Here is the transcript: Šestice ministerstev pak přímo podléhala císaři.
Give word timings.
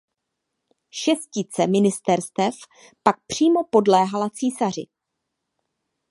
Šestice 0.89 1.67
ministerstev 1.67 2.55
pak 3.03 3.15
přímo 3.27 3.63
podléhala 3.63 4.29
císaři. 4.29 4.85